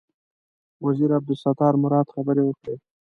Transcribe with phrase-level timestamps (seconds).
[0.85, 2.75] وزیر عبدالستار مراد خبرې وکړې.